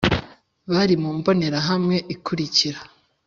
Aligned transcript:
bari 0.71 0.95
mu 1.01 1.09
mbonerahamwe 1.17 1.97
ikurikira. 2.13 2.79